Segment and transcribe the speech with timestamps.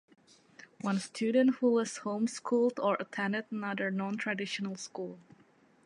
[0.79, 5.19] One student who was home schooled or attended another non-traditional school.